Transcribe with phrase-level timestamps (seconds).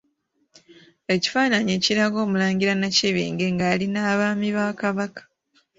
[1.13, 5.21] Ekifaananyi ekiraga Omulangira Nakibinge nga ali n'Abaami ba Kabaka.